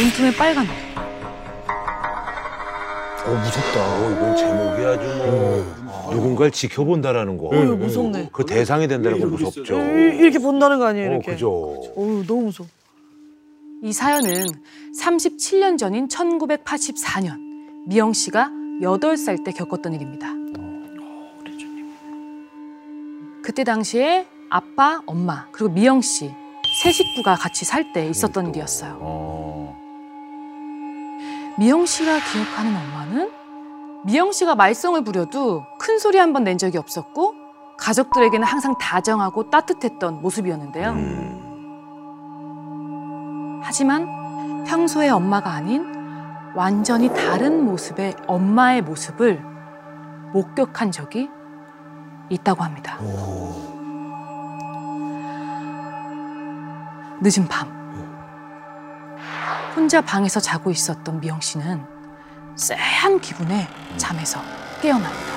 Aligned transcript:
문틈에 0.00 0.32
빨간 0.36 0.66
눈. 0.66 0.74
어 3.26 3.34
무섭다. 3.34 3.80
어, 3.80 4.10
이건 4.10 4.36
제목이 4.36 4.82
아주 4.84 5.06
뭐 5.18 6.10
누군가를 6.14 6.50
지켜본다라는 6.50 7.36
거. 7.36 7.48
어휴, 7.48 7.76
무섭네. 7.76 8.30
그 8.32 8.44
대상이 8.46 8.88
된다는 8.88 9.20
건 9.20 9.30
무섭죠. 9.30 9.74
이- 9.78 10.16
이렇게 10.18 10.38
본다는 10.38 10.78
거 10.78 10.86
아니에요, 10.86 11.08
어, 11.08 11.12
이렇게. 11.12 11.32
그죠. 11.32 11.50
어우, 11.96 12.24
너무 12.26 12.44
무서워. 12.44 12.68
이 13.82 13.92
사연은 13.92 14.46
37년 14.98 15.76
전인 15.78 16.08
1984년 16.08 17.36
미영 17.86 18.12
씨가 18.12 18.50
8살 18.82 19.44
때 19.44 19.52
겪었던 19.52 19.92
일입니다. 19.94 20.28
그때 23.42 23.64
당시에 23.64 24.26
아빠, 24.50 25.02
엄마, 25.06 25.46
그리고 25.52 25.72
미영 25.72 26.00
씨 26.00 26.30
세 26.82 26.92
식구가 26.92 27.34
같이 27.34 27.64
살 27.64 27.92
때 27.92 28.06
있었던 28.08 28.48
일이었어요. 28.50 28.96
어. 29.00 29.39
미영 31.60 31.84
씨가 31.86 32.18
기억하는 32.32 32.74
엄마는 32.74 33.30
미영 34.04 34.32
씨가 34.32 34.54
말썽을 34.54 35.04
부려도 35.04 35.66
큰 35.78 35.98
소리 35.98 36.16
한 36.18 36.32
번 36.32 36.42
낸 36.44 36.56
적이 36.56 36.78
없었고 36.78 37.34
가족들에게는 37.76 38.46
항상 38.46 38.78
다정하고 38.78 39.50
따뜻했던 39.50 40.22
모습이었는데요. 40.22 40.90
음. 40.92 41.50
하지만 43.62 44.64
평소의 44.64 45.10
엄마가 45.10 45.50
아닌 45.52 45.84
완전히 46.54 47.12
다른 47.12 47.62
모습의 47.64 48.16
엄마의 48.26 48.80
모습을 48.82 49.42
목격한 50.32 50.92
적이 50.92 51.28
있다고 52.30 52.64
합니다. 52.64 52.98
늦은 57.22 57.46
밤 57.48 57.79
혼자 59.74 60.00
방에서 60.00 60.40
자고 60.40 60.70
있었던 60.70 61.20
미영 61.20 61.40
씨는 61.40 61.84
쎄한 62.56 63.20
기분에 63.20 63.68
잠에서 63.96 64.40
깨어납니다. 64.82 65.32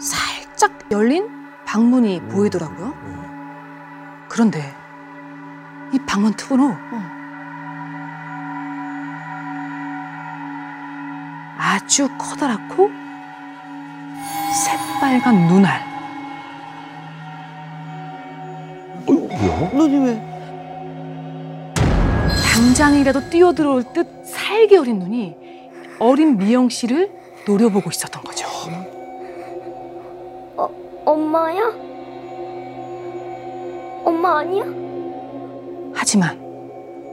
살짝 0.00 0.72
열린 0.90 1.28
방문이 1.64 2.20
보이더라고요. 2.28 2.94
그런데 4.28 4.74
이 5.92 5.98
방문 6.06 6.34
틈으로 6.34 6.76
아주 11.58 12.08
커다랗고 12.18 12.90
새빨간 14.64 15.46
눈알 15.48 15.86
눈이 19.72 20.06
왜? 20.06 20.35
당장이라도 22.76 23.30
뛰어들어올 23.30 23.84
듯 23.94 24.06
살기 24.26 24.76
어린 24.76 24.98
눈이 24.98 25.34
어린 25.98 26.36
미영 26.36 26.68
씨를 26.68 27.10
노려보고 27.46 27.88
있었던 27.88 28.22
거죠. 28.22 28.46
엄마야? 31.06 31.68
엄마 34.04 34.40
아니야? 34.40 34.64
하지만 35.94 36.38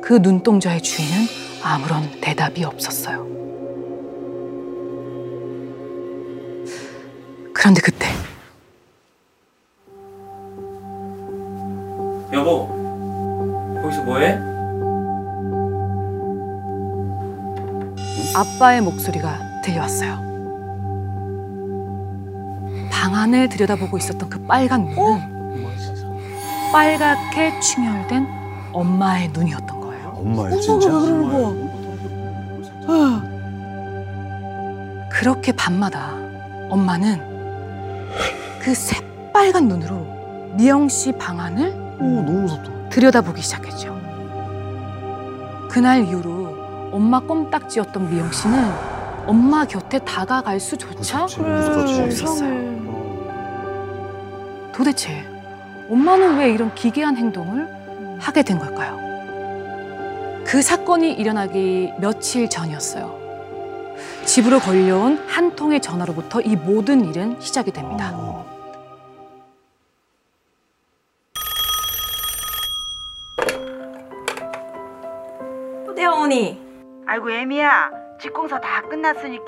그 0.01 0.15
눈동자의 0.15 0.81
주인은 0.81 1.27
아무런 1.63 2.11
대답이 2.19 2.65
없었어요. 2.65 3.25
그런데 7.53 7.79
그때 7.81 8.02
아빠의 18.43 18.81
목소리가 18.81 19.39
들려왔어요. 19.63 20.21
방 22.91 23.15
안을 23.15 23.47
들여다보고 23.47 23.97
있었던 23.97 24.29
그 24.29 24.45
빨간 24.45 24.85
눈은 24.85 25.33
빨갛게 26.73 27.57
충혈된 27.61 28.27
엄마의 28.73 29.29
눈이었던 29.29 29.79
거예요. 29.79 30.13
엄마야 30.17 30.45
엄마가 30.55 30.59
진짜. 30.61 30.87
왜 30.87 30.91
그러는 30.99 31.29
거야? 32.85 33.33
그렇게 35.09 35.51
밤마다 35.53 36.11
엄마는 36.69 37.21
그 38.59 38.73
새빨간 38.73 39.67
눈으로 39.69 40.05
미영 40.55 40.89
씨 40.89 41.13
방 41.13 41.39
안을 41.39 41.69
오 41.99 42.03
너무 42.03 42.41
무섭다. 42.41 42.89
들여다보기 42.89 43.41
시작했죠. 43.41 43.93
그날 45.69 46.03
이후로 46.05 46.42
엄마 46.93 47.19
꼼딱지였던 47.19 48.11
미영 48.11 48.31
씨는 48.31 48.71
엄마 49.25 49.65
곁에 49.65 49.97
다가갈 49.97 50.59
수조차. 50.59 51.23
없었어요. 51.23 52.53
도대체 54.71 55.25
엄마는 55.89 56.37
왜 56.37 56.51
이런 56.51 56.73
기괴한 56.75 57.17
행동을 57.17 57.67
하게 58.19 58.43
된 58.43 58.59
걸까요? 58.59 58.99
그 60.45 60.61
사건이 60.61 61.13
일어나기 61.13 61.91
며칠 61.97 62.47
전이었어요. 62.47 63.23
집으로 64.25 64.59
걸려온 64.59 65.17
한 65.27 65.55
통의 65.55 65.81
전화로부터 65.81 66.41
이 66.41 66.55
모든 66.55 67.05
일은 67.05 67.37
시작이 67.39 67.71
됩니다. 67.71 68.13
아이고 77.13 77.29
애미야 77.29 77.91
집공사 78.19 78.59
다 78.59 78.81
끝났으니까 78.89 79.45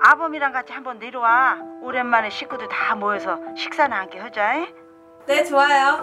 아범이랑 0.00 0.52
같이 0.52 0.72
한번 0.72 0.98
내려와 0.98 1.58
오랜만에 1.82 2.30
식구들 2.30 2.66
다 2.70 2.94
모여서 2.94 3.36
식사나 3.54 3.98
함께 3.98 4.18
하자 4.18 4.54
잉? 4.54 4.66
네 5.26 5.44
좋아요 5.44 6.02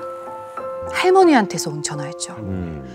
할머니한테서 0.94 1.72
온 1.72 1.82
전화였죠. 1.82 2.36
음. 2.36 2.86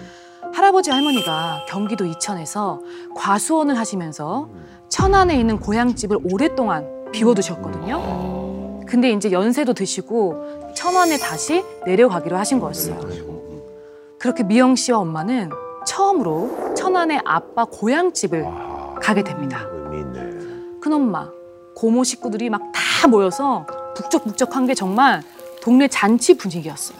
할아버지 0.55 0.93
할머니가 0.93 1.67
경기도 1.69 2.05
이천에서 2.05 2.81
과수원을 3.17 3.77
하시면서 3.77 4.49
천안에 4.89 5.35
있는 5.35 5.59
고향집을 5.59 6.19
오랫동안 6.33 7.11
비워두셨거든요. 7.11 8.85
근데 8.87 9.11
이제 9.11 9.33
연세도 9.33 9.75
드시고 9.75 10.75
천안에 10.77 11.19
다시 11.19 11.65
내려가기로 11.85 12.37
하신 12.37 12.61
거였어요. 12.61 13.01
그렇게 14.21 14.45
미영 14.45 14.77
씨와 14.77 14.99
엄마는 14.99 15.64
처음으로 15.85 16.75
천안의 16.77 17.23
아빠 17.25 17.65
고향집을 17.65 18.43
와, 18.43 18.95
가게 19.01 19.23
됩니다. 19.23 19.67
의미 19.71 20.01
있네. 20.01 20.81
큰엄마, 20.81 21.29
고모 21.75 22.05
식구들이 22.05 22.51
막 22.51 22.61
다 23.05 23.09
모여서 23.09 23.67
북적북적한 23.95 24.67
게 24.67 24.75
정말 24.75 25.23
동네 25.63 25.89
잔치 25.89 26.39
분위기였어요. 26.39 26.97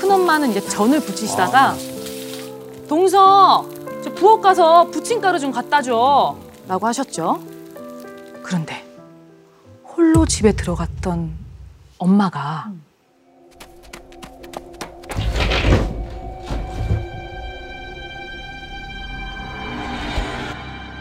큰엄마는 0.00 0.50
이제 0.50 0.60
전을 0.60 0.98
부치시다가 1.00 1.74
동서, 2.88 3.64
저 4.02 4.12
부엌 4.12 4.40
가서 4.40 4.90
부침가루 4.90 5.38
좀 5.38 5.52
갖다 5.52 5.82
줘. 5.82 6.36
라고 6.66 6.86
하셨죠. 6.88 7.40
그런데 8.42 8.84
홀로 9.84 10.26
집에 10.26 10.50
들어갔던 10.52 11.30
엄마가 11.98 12.72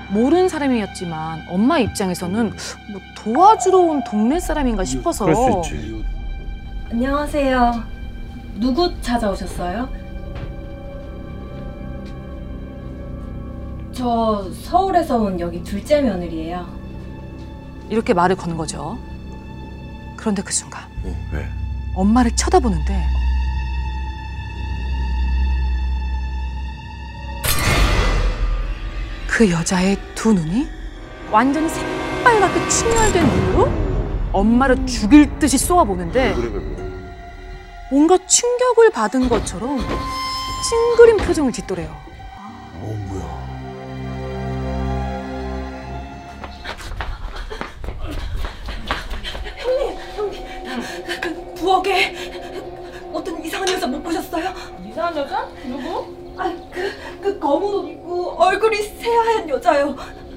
모르는 0.09 0.49
사람이었지만 0.49 1.45
엄마 1.49 1.79
입장에서는 1.79 2.53
뭐 2.91 3.01
도와주러 3.15 3.77
온 3.79 4.03
동네 4.03 4.39
사람인가 4.39 4.83
싶어서 4.85 5.25
그럴 5.25 5.35
수 5.63 5.71
있지. 5.71 6.05
안녕하세요 6.91 7.83
누구 8.59 8.93
찾아오셨어요? 9.01 9.89
저 13.91 14.45
서울에서 14.63 15.17
온 15.17 15.39
여기 15.39 15.63
둘째 15.63 16.01
며느리예요 16.01 16.65
이렇게 17.89 18.13
말을 18.13 18.35
거는 18.35 18.57
거죠. 18.57 18.97
그런데 20.17 20.41
그 20.41 20.51
순간 20.51 20.83
왜? 21.31 21.45
엄마를 21.95 22.35
쳐다보는데 22.35 23.03
그 29.35 29.51
여자의 29.51 29.97
두 30.15 30.31
눈이 30.31 30.65
완전히 31.29 31.67
새빨갛게 31.67 32.69
충혈된 32.69 33.27
눈으로 33.27 33.69
엄마를 34.31 34.85
죽일 34.85 35.37
듯이 35.39 35.57
쏘아보는데. 35.57 36.33
뭔가 37.91 38.17
충격을 38.25 38.91
받은 38.91 39.27
것처럼 39.27 39.77
찡그린 40.97 41.17
표정을 41.17 41.51
짓더래요. 41.51 41.93
어 42.79 42.97
뭐야? 43.09 43.45
부엌에 51.55 52.15
어떤 53.11 53.43
이상한 53.43 53.67
여자 53.67 53.85
못 53.85 54.01
보셨어요? 54.01 54.53
이상한 54.89 55.17
여자? 55.17 55.45
누구? 55.65 56.24
아그 56.37 57.19
그 57.21 57.39
검은 57.39 57.73
옷 57.73 57.87
입고 57.89 58.31
얼굴이 58.41 58.77
새하얀 58.77 59.49
여자요. 59.49 59.95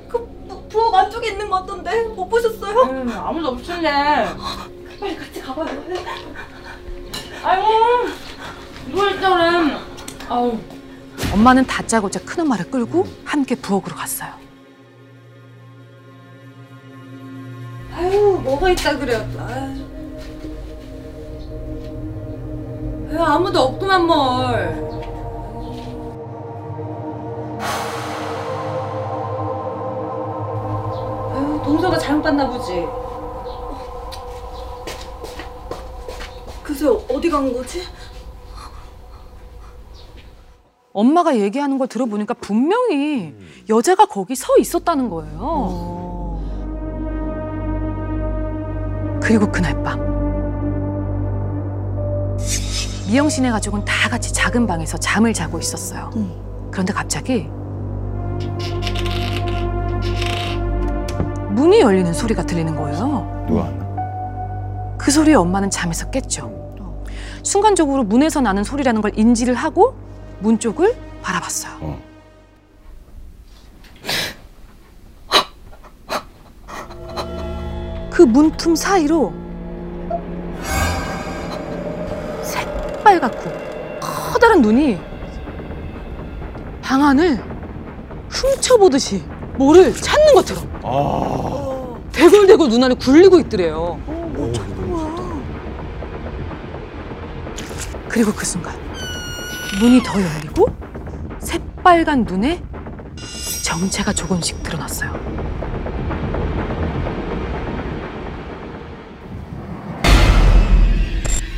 그 0.08 0.26
부, 0.48 0.62
부엌 0.68 0.94
안쪽에 0.94 1.28
있는 1.30 1.48
거 1.50 1.60
같던데 1.60 2.04
못 2.08 2.28
보셨어요? 2.28 2.82
음, 2.90 3.10
아무도 3.14 3.48
없을래. 3.48 3.90
빨리 5.00 5.16
같이 5.16 5.40
가봐요. 5.40 5.66
아이고, 7.42 7.68
누가 8.88 9.10
있다 9.10 9.30
그래. 9.30 9.76
아우. 10.28 10.58
엄마는 11.32 11.66
다짜고짜 11.66 12.20
큰 12.24 12.40
엄마를 12.42 12.70
끌고 12.70 13.06
함께 13.24 13.54
부엌으로 13.54 13.94
갔어요. 13.94 14.30
아유 17.94 18.40
뭐가 18.44 18.70
있다 18.70 18.96
그래요. 18.98 19.18
아유. 19.38 19.84
아유 23.10 23.22
아무도 23.22 23.60
없구만 23.60 24.06
뭘. 24.06 24.97
아유 31.34 31.60
동서가 31.64 31.98
잘못 31.98 32.22
봤나 32.22 32.48
보지. 32.48 32.86
글쎄 36.62 36.86
어디 36.86 37.30
간 37.30 37.52
거지? 37.52 37.82
엄마가 40.92 41.36
얘기하는 41.38 41.78
걸 41.78 41.86
들어보니까 41.86 42.34
분명히 42.34 43.34
여자가 43.68 44.06
거기 44.06 44.34
서 44.34 44.56
있었다는 44.58 45.08
거예요. 45.10 45.38
어. 45.40 45.98
그리고 49.22 49.50
그날 49.50 49.80
밤 49.82 49.98
미영 53.08 53.28
씨네 53.28 53.50
가족은 53.50 53.84
다 53.84 54.08
같이 54.08 54.32
작은 54.32 54.66
방에서 54.66 54.98
잠을 54.98 55.32
자고 55.32 55.58
있었어요. 55.58 56.10
그런데 56.78 56.92
갑자기 56.92 57.48
문이 61.50 61.80
열리는 61.80 62.12
소리가 62.12 62.46
들리는 62.46 62.76
거예요. 62.76 63.44
누가 63.48 63.62
왔나? 63.62 64.96
그 64.96 65.10
소리에 65.10 65.34
엄마는 65.34 65.70
잠에서 65.70 66.08
깼죠. 66.10 66.76
순간적으로 67.42 68.04
문에서 68.04 68.40
나는 68.40 68.62
소리라는 68.62 69.00
걸 69.00 69.10
인지를 69.18 69.54
하고 69.54 69.96
문 70.38 70.60
쪽을 70.60 70.94
바라봤어요. 71.20 71.78
어. 71.80 72.00
그 78.08 78.22
문틈 78.22 78.76
사이로 78.76 79.32
새빨갛고 82.44 83.50
커다란 84.00 84.62
눈이 84.62 85.07
방 86.88 87.04
안을 87.04 87.38
훔쳐보듯이 88.30 89.22
뭐를 89.58 89.92
찾는 89.92 90.32
것처럼 90.32 90.80
아. 90.82 91.98
대굴대굴 92.12 92.70
눈 92.70 92.82
안에 92.82 92.94
굴리고 92.94 93.38
있더래요. 93.40 94.00
뭐 94.06 94.50
찾는 94.50 94.90
거야? 94.90 95.42
그리고 98.08 98.32
그 98.32 98.46
순간 98.46 98.74
문이 99.78 100.02
더 100.02 100.14
열리고 100.14 100.66
새빨간 101.40 102.24
눈에 102.24 102.62
정체가 103.66 104.14
조금씩 104.14 104.62
드러났어요. 104.62 105.12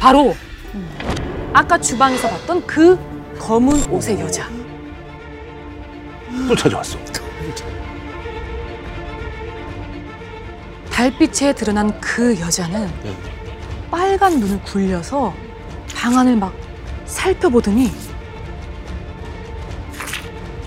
바로 0.01 0.35
아까 1.53 1.79
주방에서 1.79 2.29
봤던 2.31 2.67
그 2.67 2.99
검은 3.39 3.93
옷의 3.93 4.19
여자. 4.19 4.60
또 6.51 6.57
찾아왔어. 6.57 6.99
달빛에 10.91 11.53
드러난 11.53 12.01
그 12.01 12.39
여자는 12.41 12.91
빨간 13.89 14.41
눈을 14.41 14.61
굴려서 14.65 15.33
방 15.95 16.19
안을 16.19 16.35
막 16.35 16.53
살펴보더니 17.05 17.93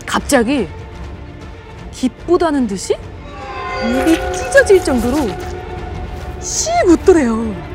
갑자기 0.06 0.70
기쁘다는 1.92 2.66
듯이 2.66 2.96
입이 3.84 4.16
찢어질 4.32 4.82
정도로 4.82 5.18
씩 6.40 6.72
웃더래요. 6.88 7.73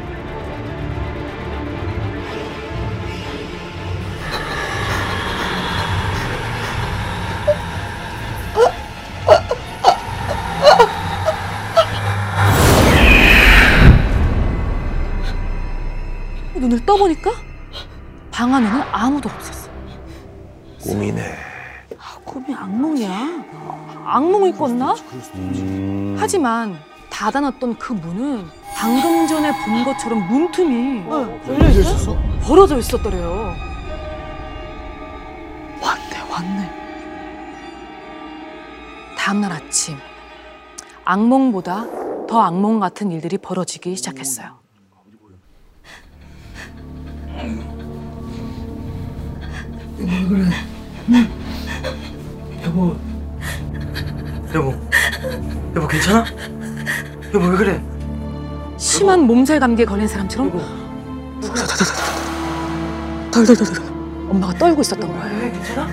꿨나? 25.21 25.59
음. 25.59 26.17
하지만 26.19 26.79
닫아놨던 27.11 27.79
그 27.79 27.93
문은 27.93 28.47
방금 28.77 29.27
전에 29.27 29.51
본 29.65 29.85
것처럼 29.85 30.27
문틈이 30.29 31.03
어, 31.11 31.41
열려 31.49 31.69
있어? 31.69 32.17
벌어져 32.43 32.79
있었더래요. 32.79 33.55
왔네, 35.83 36.21
왔네. 36.31 36.71
다음날 39.17 39.53
아침 39.53 39.97
악몽보다 41.05 42.27
더 42.29 42.41
악몽 42.43 42.79
같은 42.81 43.11
일들이 43.11 43.39
벌어지기 43.39 43.97
시작했어요. 43.97 44.59
여보. 52.65 52.97
여보. 54.55 54.88
여보 55.77 55.87
괜찮아? 55.87 56.25
여보 57.35 57.47
왜 57.47 57.57
그래? 57.57 57.85
심한 58.77 59.21
몸살 59.27 59.61
감기에 59.61 59.85
걸린 59.85 60.07
사람처럼 60.09 60.49
여보. 60.49 60.61
덜덜덜덜 63.31 63.83
엄마가 64.31 64.55
떨고 64.55 64.81
있었던 64.81 65.09
거예요. 65.09 65.39
왜 65.41 65.51
괜찮아? 65.53 65.89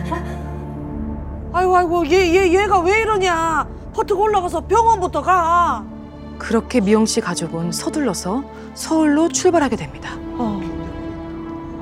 아이고, 1.53 1.77
아이고, 1.77 2.07
얘, 2.07 2.33
얘, 2.35 2.63
얘가 2.63 2.79
왜 2.81 3.01
이러냐? 3.01 3.65
퍼뜩 3.93 4.19
올라가서 4.19 4.61
병원부터 4.67 5.21
가. 5.21 5.85
그렇게 6.37 6.81
미영 6.81 7.05
씨 7.05 7.21
가족은 7.21 7.71
서둘러서 7.71 8.43
서울로 8.73 9.29
출발하게 9.29 9.77
됩니다. 9.77 10.11
어. 10.37 10.61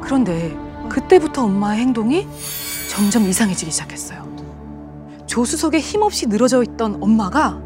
그런데 0.02 0.56
그때부터 0.90 1.46
엄마의 1.46 1.80
행동이 1.82 2.28
점점 2.90 3.24
이상해지기 3.24 3.72
시작했어요. 3.72 4.24
조수석에 5.26 5.80
힘없이 5.80 6.28
늘어져 6.28 6.62
있던 6.62 6.98
엄마가 7.02 7.60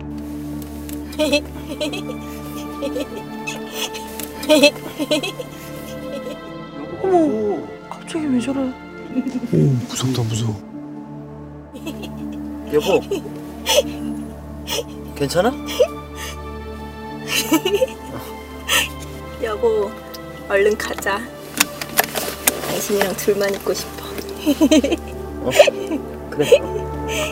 어머, 7.01 7.67
갑자기 7.89 8.25
왜 8.27 8.39
저래? 8.39 8.59
오 8.62 9.57
무섭다 9.89 10.21
무서워. 10.24 10.55
여보. 12.74 13.01
괜찮아? 15.15 15.51
여보, 19.41 19.89
얼른 20.50 20.77
가자. 20.77 21.19
당신이랑 22.69 23.15
둘만 23.15 23.53
있고 23.55 23.74
싶어. 23.74 24.05
그래. 26.29 26.59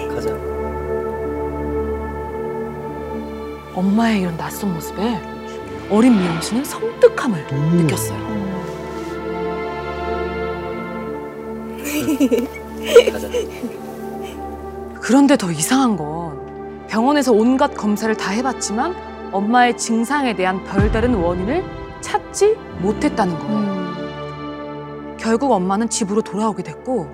가자. 0.09 0.34
엄마의 3.75 4.21
이런 4.21 4.37
낯선 4.37 4.73
모습에 4.73 5.21
어린 5.89 6.17
미영 6.17 6.41
씨는 6.41 6.63
섬뜩함을 6.63 7.47
음. 7.51 7.77
느꼈어요. 7.81 8.35
가자. 13.11 13.27
그런데 15.01 15.37
더 15.37 15.51
이상한 15.51 15.97
건 15.97 16.85
병원에서 16.87 17.31
온갖 17.31 17.75
검사를 17.75 18.15
다 18.15 18.31
해봤지만 18.31 18.95
엄마의 19.31 19.77
증상에 19.77 20.35
대한 20.35 20.63
별다른 20.63 21.13
원인을 21.15 21.63
찾지 22.01 22.55
못했다는 22.79 23.39
거예요. 23.39 25.15
결국 25.17 25.51
엄마는 25.51 25.89
집으로 25.89 26.21
돌아오게 26.21 26.63
됐고 26.63 27.09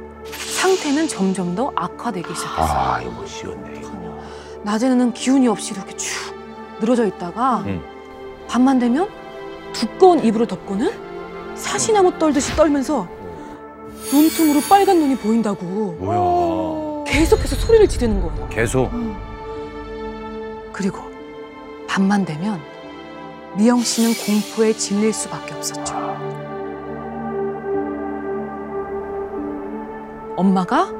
상태는 0.61 1.07
점점 1.07 1.55
더 1.55 1.71
악화되기 1.75 2.27
시작했어요. 2.35 2.79
아, 2.79 3.01
이거 3.01 3.25
쉬웠네. 3.25 3.79
이거. 3.79 3.91
낮에는 4.63 5.13
기운이 5.13 5.47
없이 5.47 5.73
이렇게 5.73 5.95
축 5.97 6.30
늘어져 6.81 7.05
있다가 7.05 7.59
음. 7.65 7.81
밤만 8.47 8.79
되면 8.79 9.07
두꺼운 9.71 10.23
이불을 10.23 10.47
덮고는 10.47 10.91
사시나무 11.55 12.17
떨듯이 12.17 12.55
떨면서 12.55 13.07
눈틈으로 14.11 14.59
빨간 14.67 14.99
눈이 14.99 15.15
보인다고 15.17 15.95
뭐야? 15.99 17.03
계속해서 17.05 17.55
소리를 17.55 17.87
지르는 17.87 18.21
거예요. 18.21 18.47
계속. 18.49 18.89
그리고 20.73 20.99
밤만 21.87 22.25
되면 22.25 22.59
미영 23.55 23.81
씨는 23.81 24.13
공포에 24.25 24.73
질릴 24.73 25.13
수밖에 25.13 25.53
없었죠. 25.53 25.93
엄마가 30.35 30.91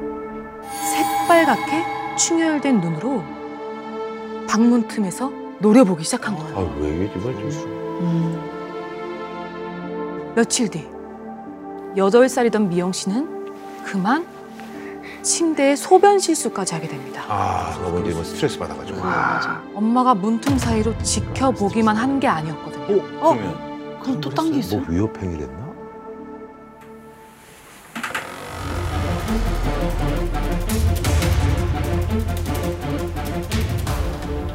새빨갛게 0.94 1.86
충혈된 2.18 2.82
눈으로 2.82 3.24
방문 4.48 4.88
틈에서 4.88 5.41
노려보기 5.62 6.03
시작한 6.03 6.36
거예요. 6.36 6.58
아왜 6.58 7.12
정말 7.13 7.34
좀. 7.36 8.51
며칠 10.36 10.70
뒤 10.70 10.88
여덟 11.98 12.27
살이던 12.30 12.70
미영 12.70 12.91
씨는 12.94 13.84
그만 13.84 14.25
침대에 15.22 15.75
소변 15.75 16.18
실수까지 16.20 16.74
하게 16.74 16.88
됩니다. 16.88 17.24
아 17.27 17.77
너무 17.84 18.01
이제 18.01 18.13
뭐 18.13 18.24
스트레스 18.24 18.58
받아가지고. 18.58 19.00
엄마가 19.75 20.15
문틈 20.15 20.58
사이로 20.58 20.98
지켜보기만 21.00 21.96
한 21.96 22.20
게 22.20 22.27
아니었거든요. 22.27 23.01
어? 23.20 23.36
그럼 24.01 24.20
또 24.22 24.30
딴 24.32 24.51
게 24.51 24.60
있어요? 24.60 24.82
뭐 24.82 24.89
위협행위를 24.89 25.44
했나? 25.48 25.62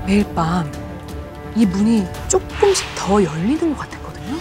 매일 0.06 0.24
밤 0.34 0.70
이 1.56 1.64
문이 1.64 2.04
조금씩 2.28 2.86
더 2.94 3.22
열리는 3.22 3.74
것 3.74 3.78
같았거든요. 3.78 4.36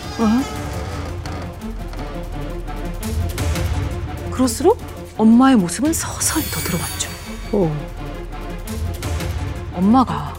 그럴수록 4.32 4.78
엄마의 5.18 5.56
모습은 5.56 5.94
서서히 5.94 6.44
더 6.52 6.60
드러났죠. 6.60 7.10
엄마가 9.74 10.34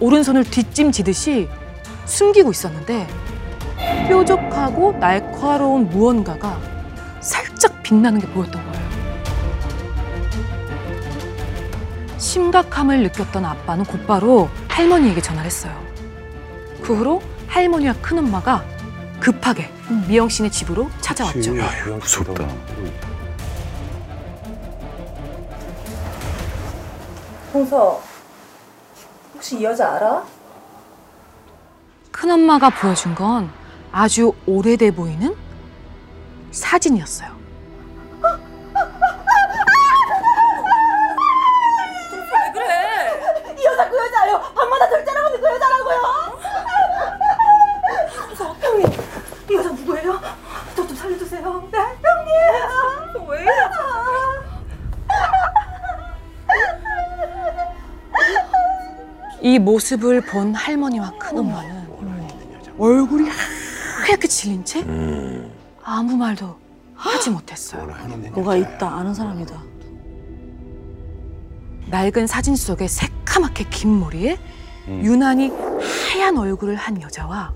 오른손을 0.00 0.42
뒷짐지듯이 0.44 1.48
숨기고 2.06 2.50
있었는데 2.50 3.06
뾰족하고 4.08 4.92
날카로운 4.98 5.88
무언가가 5.88 6.60
살짝 7.20 7.80
빛나는 7.84 8.20
게 8.20 8.26
보였던 8.28 8.60
거예요. 8.60 8.90
심각함을 12.18 13.04
느꼈던 13.04 13.44
아빠는 13.44 13.84
곧바로 13.84 14.48
할머니에게 14.68 15.20
전화를 15.20 15.46
했어요. 15.46 15.89
그 16.90 16.96
후로 16.96 17.22
할머니와 17.46 17.92
큰엄마가 18.02 18.64
급하게 19.20 19.70
미영 20.08 20.28
씨네 20.28 20.50
집으로 20.50 20.90
찾아왔죠. 21.00 21.56
야, 21.56 21.70
무섭다. 21.86 22.44
홍서 27.54 28.02
혹시 29.32 29.60
이 29.60 29.62
여자 29.62 29.92
알아? 29.92 30.24
큰엄마가 32.10 32.70
보여준 32.70 33.14
건 33.14 33.52
아주 33.92 34.32
오래돼 34.44 34.90
보이는 34.90 35.36
사진이었어요. 36.50 37.39
이 59.50 59.58
모습을 59.58 60.20
본 60.20 60.54
할머니와 60.54 61.10
큰엄마는 61.18 61.88
얼굴이 62.78 63.28
하얗게 63.28 64.28
질린 64.28 64.64
채 64.64 64.82
음. 64.82 65.50
아무 65.82 66.16
말도 66.16 66.56
하지 66.94 67.30
못했어요. 67.30 67.84
뭐가 68.32 68.54
있다 68.54 68.88
아는 68.88 69.12
사람이다. 69.12 69.60
낡은 71.88 72.28
사진 72.28 72.54
속에 72.54 72.86
새카맣게 72.86 73.64
긴 73.70 73.98
머리에 73.98 74.38
유난히 74.86 75.50
하얀 76.12 76.38
얼굴을 76.38 76.76
한 76.76 77.02
여자와 77.02 77.52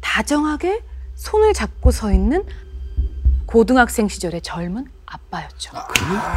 다정하게 0.00 0.84
손을 1.16 1.54
잡고 1.54 1.90
서 1.90 2.12
있는 2.12 2.44
고등학생 3.46 4.06
시절의 4.06 4.42
젊은 4.42 4.86
아빠였죠. 5.06 5.72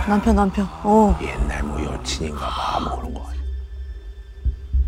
남편 0.10 0.36
남편. 0.36 0.67
어. 0.81 1.15
옛날 1.21 1.62
뭐 1.62 1.79
여친인가 1.83 2.48
봐. 2.48 2.79
뭐 2.79 2.98
그런 2.98 3.13
거. 3.13 3.40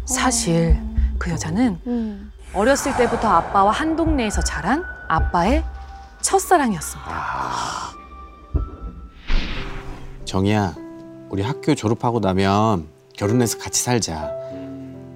사실 0.05 0.79
그 1.17 1.31
여자는 1.31 2.31
어렸을 2.53 2.95
때부터 2.97 3.27
아빠와 3.27 3.71
한 3.71 3.95
동네에서 3.95 4.41
자란 4.43 4.83
아빠의 5.07 5.63
첫사랑이었습니다. 6.21 7.11
정이야, 10.25 10.75
우리 11.29 11.41
학교 11.41 11.75
졸업하고 11.75 12.19
나면 12.19 12.87
결혼해서 13.15 13.57
같이 13.59 13.81
살자. 13.83 14.31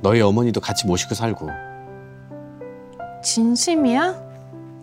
너희 0.01 0.21
어머니도 0.21 0.61
같이 0.61 0.85
모시고 0.85 1.15
살고. 1.15 1.49
진심이야? 3.23 4.15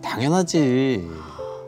당연하지. 0.03 1.09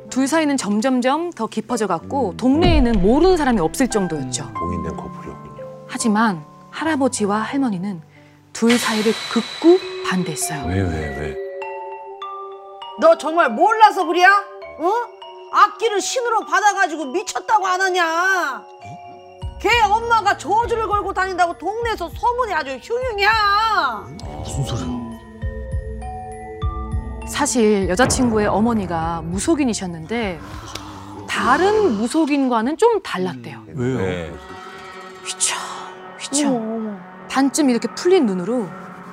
둘 0.10 0.28
사이는 0.28 0.58
점점점 0.58 1.32
더 1.32 1.48
깊어져 1.48 1.88
갔고 1.88 2.36
동네에는 2.38 3.02
모르는 3.02 3.38
사람이 3.38 3.60
없을 3.60 3.88
정도였죠. 3.88 4.54
공인된 4.54 4.96
커플이었군요. 4.96 5.86
하지만 5.88 6.44
할아버지와 6.72 7.40
할머니는 7.40 8.02
둘 8.58 8.78
사이를 8.78 9.14
극구 9.32 9.80
반대했어요. 10.10 10.66
왜 10.68 10.82
왜 10.82 11.20
왜? 11.20 11.36
너 13.00 13.16
정말 13.18 13.52
몰라서 13.52 14.04
그래? 14.06 14.26
어? 14.26 14.92
악기를 15.54 16.02
신으로 16.02 16.46
받아가지고 16.46 17.06
미쳤다고 17.06 17.68
안 17.68 17.80
하냐? 17.82 18.64
걔 19.62 19.70
엄마가 19.84 20.38
저주를 20.38 20.88
걸고 20.88 21.14
다닌다고 21.14 21.56
동네에서 21.58 22.10
소문이 22.10 22.54
아주 22.54 22.72
흉흉이야. 22.82 24.08
무슨 24.44 24.64
소리야? 24.64 25.08
사실 27.30 27.88
여자친구의 27.90 28.48
어머니가 28.48 29.22
무속인이셨는데 29.24 30.40
다른 31.28 31.98
무속인과는 31.98 32.78
좀 32.78 33.02
달랐대요. 33.04 33.64
왜요? 33.76 33.98
네. 33.98 34.34
휘쳐 35.26 35.56
휘쳐 36.20 36.50
반쯤 37.38 37.70
이렇게 37.70 37.88
풀린 37.94 38.26
눈으로 38.26 38.68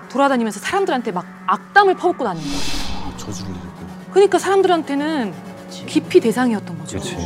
돌아다니면서 0.08 0.58
사람들한테 0.58 1.12
막 1.12 1.26
악담을 1.46 1.94
퍼붓고 1.94 2.24
다니는 2.24 2.46
거예요. 2.48 3.16
저주를 3.18 3.52
내리고. 3.52 3.70
그러니까 4.12 4.38
사람들한테는 4.38 5.34
기피 5.68 6.20
대상이었던 6.20 6.78
거죠. 6.78 6.98
그렇지. 7.00 7.16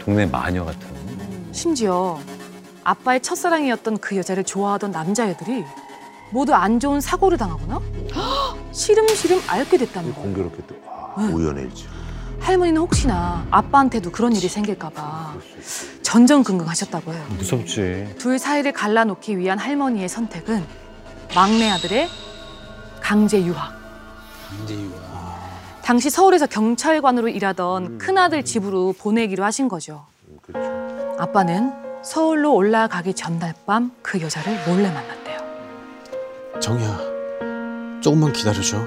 동네 0.00 0.26
마녀 0.26 0.64
같은. 0.64 0.88
심지어 1.52 2.18
아빠의 2.82 3.22
첫사랑이었던 3.22 3.98
그 3.98 4.16
여자를 4.16 4.42
좋아하던 4.42 4.90
남자애들이 4.90 5.64
모두 6.32 6.52
안 6.52 6.80
좋은 6.80 7.00
사고를 7.00 7.38
당하거나 7.38 7.78
시름시름 8.72 9.42
앓게 9.46 9.76
됐다는 9.78 10.12
거예요. 10.12 10.24
공교롭게 10.24 10.62
또 10.66 10.74
와, 10.84 11.14
응. 11.18 11.32
우연의 11.32 11.64
일치. 11.66 11.86
할머니는 12.40 12.80
혹시나 12.80 13.46
아빠한테도 13.52 14.10
그런 14.10 14.34
일이 14.34 14.48
생길까 14.48 14.88
봐 14.90 15.32
전전긍긍하셨다고 16.10 17.12
해요. 17.14 17.24
무섭지. 17.38 18.12
둘 18.18 18.40
사이를 18.40 18.72
갈라놓기 18.72 19.38
위한 19.38 19.58
할머니의 19.58 20.08
선택은 20.08 20.64
막내 21.36 21.70
아들의 21.70 22.08
강제 23.00 23.40
유학. 23.44 23.72
강제유아. 24.48 24.90
당시 25.82 26.10
서울에서 26.10 26.46
경찰관으로 26.46 27.28
일하던 27.28 27.98
큰아들 27.98 28.44
집으로 28.44 28.92
보내기로 28.98 29.44
하신 29.44 29.68
거죠. 29.68 30.04
그렇죠. 30.42 31.16
아빠는 31.20 31.72
서울로 32.02 32.54
올라가기 32.54 33.14
전날 33.14 33.54
밤 33.64 33.92
그 34.02 34.20
여자를 34.20 34.58
몰래 34.66 34.90
만났대요. 34.90 35.38
정이야, 36.60 38.00
조금만 38.02 38.32
기다려줘. 38.32 38.78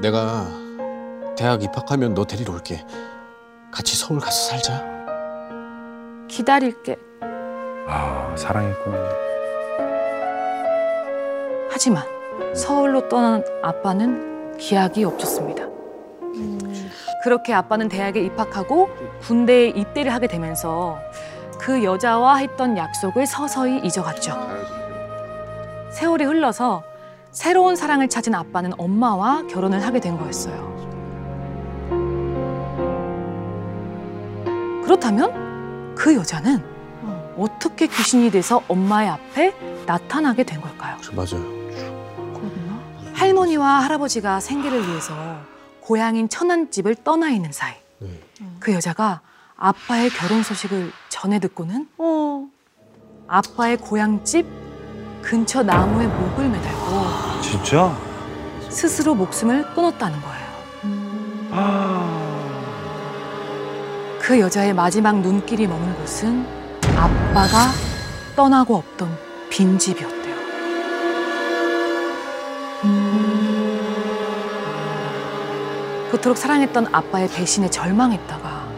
내가 0.00 0.48
대학 1.36 1.62
입학하면 1.62 2.14
너 2.14 2.24
데리러 2.24 2.54
올게. 2.54 2.86
같이 3.70 3.96
서울 3.96 4.18
가서 4.18 4.48
살자. 4.48 4.97
기다릴게. 6.38 6.96
아 7.88 8.32
사랑했구나. 8.36 8.96
하지만 11.68 12.04
서울로 12.54 13.08
떠난 13.08 13.44
아빠는 13.60 14.56
기약이 14.56 15.02
없었습니다. 15.02 15.64
그렇게 17.24 17.52
아빠는 17.52 17.88
대학에 17.88 18.20
입학하고 18.20 18.88
군대에 19.22 19.70
입대를 19.70 20.14
하게 20.14 20.28
되면서 20.28 20.96
그 21.58 21.82
여자와 21.82 22.36
했던 22.36 22.76
약속을 22.76 23.26
서서히 23.26 23.80
잊어갔죠. 23.80 24.32
세월이 25.90 26.24
흘러서 26.24 26.84
새로운 27.32 27.74
사랑을 27.74 28.08
찾은 28.08 28.32
아빠는 28.36 28.74
엄마와 28.78 29.42
결혼을 29.48 29.84
하게 29.84 29.98
된 29.98 30.16
거였어요. 30.16 30.78
그렇다면 34.84 35.47
그 35.98 36.14
여자는 36.14 36.64
어떻게 37.36 37.88
귀신이 37.88 38.30
돼서 38.30 38.62
엄마의 38.68 39.08
앞에 39.10 39.54
나타나게 39.84 40.44
된 40.44 40.60
걸까요? 40.60 40.96
맞아요. 41.12 41.58
할머니와 43.14 43.80
할아버지가 43.80 44.38
생계를 44.38 44.86
위해서 44.86 45.12
고향인 45.80 46.28
천안집을 46.28 46.94
떠나 47.02 47.30
있는 47.30 47.50
사이 47.50 47.74
네. 47.98 48.08
그 48.60 48.72
여자가 48.72 49.22
아빠의 49.56 50.10
결혼 50.10 50.44
소식을 50.44 50.92
전해 51.08 51.40
듣고는 51.40 51.88
어. 51.98 52.46
아빠의 53.26 53.78
고향집 53.78 54.46
근처 55.20 55.64
나무에 55.64 56.06
목을 56.06 56.48
매달고 56.48 57.40
진짜? 57.42 57.96
스스로 58.68 59.16
목숨을 59.16 59.74
끊었다는 59.74 60.20
거예요. 60.20 60.48
아. 61.50 62.17
그 64.28 64.38
여자의 64.40 64.74
마지막 64.74 65.20
눈길이 65.20 65.66
머문 65.66 65.94
곳은 65.94 66.46
아빠가 66.98 67.70
떠나고 68.36 68.76
없던 68.76 69.18
빈집이었대요. 69.48 70.36
그토록 76.10 76.36
사랑했던 76.36 76.94
아빠의 76.94 77.28
배신에 77.28 77.70
절망했다가 77.70 78.68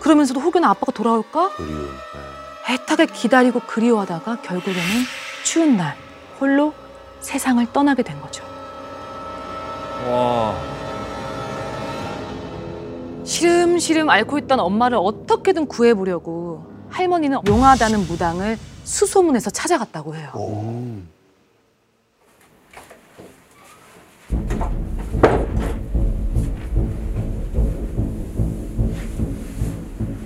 그러면서도 0.00 0.40
혹여나 0.40 0.70
아빠가 0.70 0.90
돌아올까? 0.90 1.52
애타게 2.68 3.06
기다리고 3.06 3.60
그리워하다가 3.60 4.42
결국에는 4.42 4.82
추운 5.44 5.76
날 5.76 5.96
홀로 6.40 6.74
세상을 7.20 7.64
떠나게 7.72 8.02
된 8.02 8.20
거죠. 8.20 8.42
와. 10.08 10.71
시름시름 13.24 14.10
앓고 14.10 14.38
있던 14.38 14.60
엄마를 14.60 14.98
어떻게든 15.00 15.66
구해보려고 15.66 16.66
할머니는 16.90 17.38
용하다는 17.46 18.06
무당을 18.06 18.58
수소문해서 18.84 19.50
찾아갔다고 19.50 20.16
해요. 20.16 20.30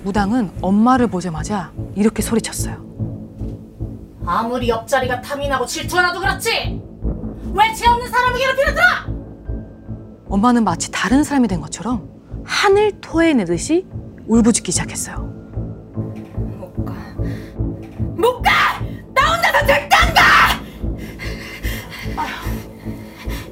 무당은 0.03 0.51
엄마를 0.61 1.07
보자마자 1.07 1.71
이렇게 1.95 2.21
소리쳤어요. 2.21 2.85
아무리 4.25 4.69
옆자리가 4.69 5.21
탐이 5.21 5.47
나고 5.47 5.65
질투하나도 5.65 6.19
그렇지 6.19 6.49
왜 7.53 7.73
죄 7.75 7.87
없는 7.87 8.07
사람을 8.09 8.39
괴롭히는다 8.39 8.81
엄마는 10.29 10.63
마치 10.63 10.91
다른 10.91 11.23
사람이 11.23 11.47
된 11.47 11.61
것처럼 11.61 12.09
한을 12.47 12.93
토해내듯이 13.01 13.85
울부짖기 14.25 14.71
시작했어요. 14.71 15.17
못가 18.15 18.81
나 19.13 19.35
혼자서 19.35 19.65
절대 19.67 19.95
안가 19.95 20.21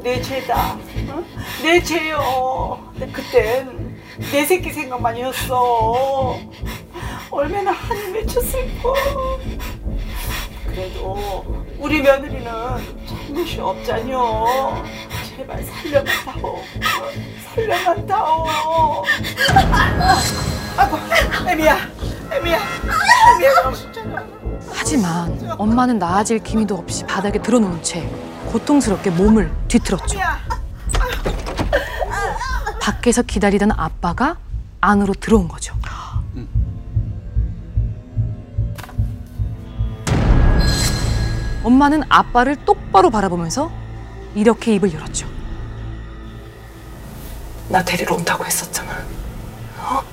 내 0.01 0.21
죄다. 0.21 0.77
응? 1.09 1.25
내 1.61 1.81
죄요. 1.83 2.79
그땐 3.11 3.95
내 4.31 4.45
새끼 4.45 4.71
생각만 4.71 5.17
했어. 5.17 6.39
얼마나 7.31 7.71
한이 7.71 8.11
맺혔을까. 8.11 8.93
그래도 10.67 11.65
우리 11.79 12.01
며느리는 12.01 12.51
잘못이 13.07 13.59
없잖여. 13.59 14.83
제발 15.35 15.61
살려만 15.63 16.05
다오. 16.25 16.61
살려만 17.53 18.07
다오. 18.07 18.45
아이고, 20.77 20.97
애미야. 21.49 21.77
애미야. 22.31 22.59
애미야, 23.35 23.53
정신 23.63 23.91
차려. 23.91 24.23
하지만 24.73 25.37
엄마는 25.57 25.99
나아질 25.99 26.39
기미도 26.39 26.75
없이 26.75 27.05
바닥에 27.05 27.41
드러놓은 27.41 27.83
채 27.83 28.07
고통스럽게 28.51 29.09
몸을 29.09 29.51
뒤틀었죠. 29.67 30.17
밖에서 32.81 33.21
기다리던 33.21 33.71
아빠가 33.71 34.37
안으로 34.79 35.13
들어온 35.13 35.47
거죠. 35.47 35.75
엄마는 41.63 42.03
아빠를 42.09 42.55
똑바로 42.63 43.09
바라보면서 43.09 43.71
이렇게 44.35 44.75
입을 44.75 44.93
열었죠. 44.93 45.27
나 47.69 47.83
데리러 47.83 48.15
온다고 48.15 48.45
했었잖아. 48.45 49.03
어? 49.77 50.03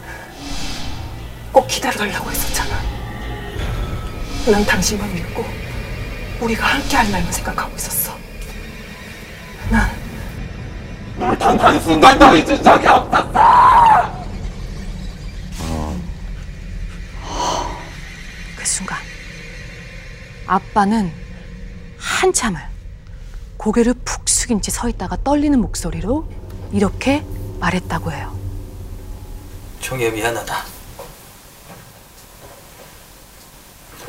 꼭 1.53 1.67
기다려달라고 1.67 2.31
했었잖아. 2.31 2.81
난 4.51 4.65
당신만 4.65 5.13
믿고 5.13 5.45
우리가 6.41 6.67
함께 6.67 6.97
할 6.97 7.11
날만 7.11 7.31
생각하고 7.33 7.75
있었어. 7.77 8.17
난그 9.71 10.03
순간 18.65 18.99
아빠는 20.47 21.13
한참을 21.99 22.72
고개를 23.63 23.95
푹 24.05 24.29
숙인 24.29 24.61
채 24.61 24.73
서 24.73 24.89
있다가 24.89 25.17
떨리는 25.23 25.57
목소리로 25.61 26.27
이렇게 26.73 27.25
말했다고 27.61 28.11
해요. 28.11 28.37
정희야 29.81 30.11
미안하다. 30.11 30.65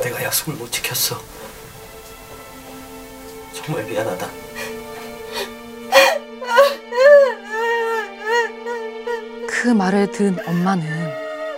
내가 0.02 0.24
약속을 0.24 0.54
못 0.54 0.72
지켰어. 0.72 1.20
정말 3.52 3.84
미안하다. 3.84 4.28
그 9.48 9.68
말을 9.68 10.10
들은 10.10 10.36
엄마는 10.46 10.84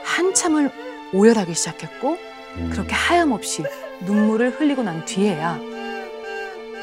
한참을 0.05 0.71
오열하기 1.13 1.55
시작했고 1.55 2.19
그렇게 2.71 2.93
하염없이 2.95 3.65
눈물을 4.03 4.61
흘리고 4.61 4.83
난 4.83 5.05
뒤에야 5.05 5.59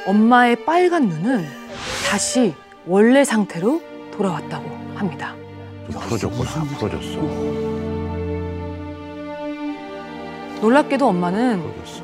엄마의 0.05 0.65
빨간 0.65 1.07
눈은 1.07 1.45
다시 2.09 2.53
원래 2.85 3.23
상태로 3.23 3.81
돌아왔다고 4.11 4.69
합니다. 4.95 5.35
풀어졌구나. 5.91 6.63
풀어졌어. 6.77 7.21
놀랍게도 10.61 11.07
엄마는. 11.07 11.61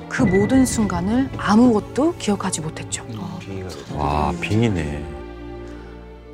그 0.09 0.23
모든 0.23 0.65
순간을 0.65 1.29
아무것도 1.37 2.15
기억하지 2.15 2.61
못했죠. 2.61 3.05
됐어. 3.07 3.97
와 3.97 4.33
빙이네. 4.41 5.05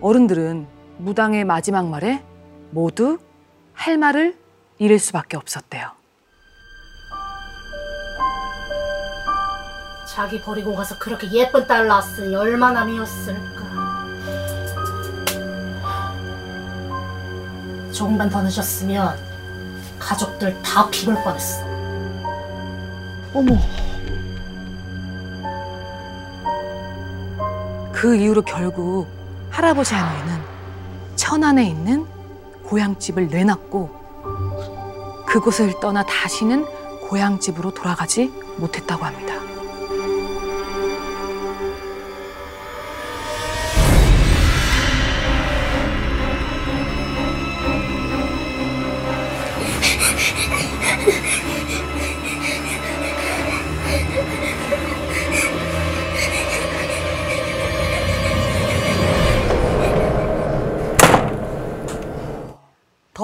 어른들은 0.01 0.65
무당의 0.97 1.45
마지막 1.45 1.87
말에 1.87 2.23
모두 2.71 3.19
할 3.73 3.97
말을 3.97 4.35
잃을 4.79 4.97
수밖에 4.97 5.37
없었대요. 5.37 5.91
자기 10.15 10.39
버리고 10.41 10.73
가서 10.73 10.97
그렇게 10.97 11.29
예쁜 11.31 11.67
딸 11.67 11.87
낳았으니 11.87 12.33
얼마나 12.37 12.85
미웠을까 12.85 13.65
조금만 17.91 18.29
더 18.29 18.41
늦었으면 18.41 19.17
가족들 19.99 20.61
다 20.61 20.89
죽을 20.89 21.21
뻔했어 21.21 21.65
어머. 23.33 23.57
그 27.91 28.15
이후로 28.15 28.43
결국 28.43 29.07
할아버지 29.49 29.95
할머니는 29.95 30.41
천안에 31.17 31.67
있는 31.67 32.05
고향집을 32.63 33.27
내놨고 33.27 33.89
그곳을 35.27 35.77
떠나 35.81 36.05
다시는 36.05 36.65
고향집으로 37.09 37.73
돌아가지 37.73 38.31
못했다고 38.57 39.03
합니다. 39.03 39.54